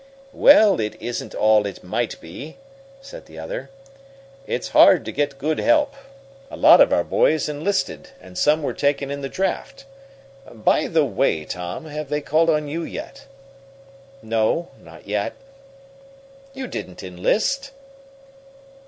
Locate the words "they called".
12.09-12.49